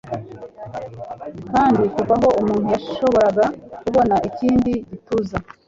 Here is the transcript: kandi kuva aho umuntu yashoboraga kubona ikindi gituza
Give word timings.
kandi 1.51 1.83
kuva 1.93 2.13
aho 2.17 2.29
umuntu 2.41 2.67
yashoboraga 2.75 3.45
kubona 3.83 4.15
ikindi 4.27 4.71
gituza 4.89 5.37